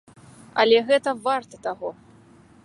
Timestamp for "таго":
1.69-1.89